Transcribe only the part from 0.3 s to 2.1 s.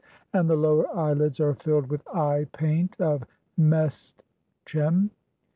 and the "lower eyelids are filled with